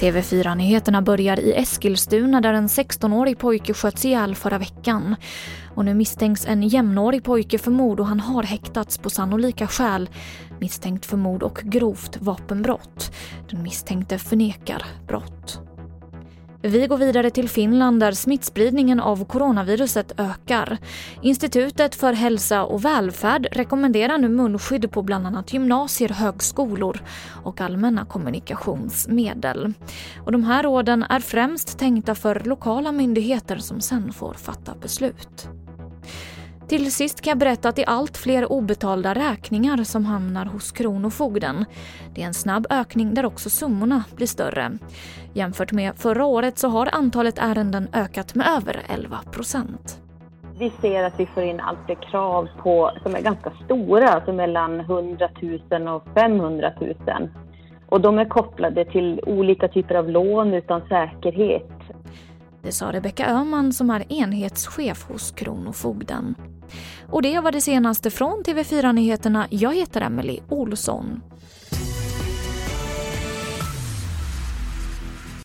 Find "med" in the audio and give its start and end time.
45.72-45.92, 48.34-48.46